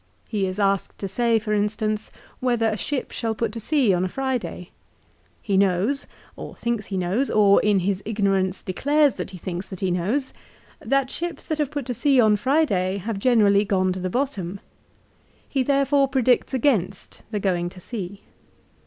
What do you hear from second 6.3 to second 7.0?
or thinks that he